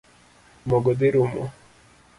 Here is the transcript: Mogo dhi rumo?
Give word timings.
Mogo 0.69 0.91
dhi 0.99 1.09
rumo? 1.15 1.45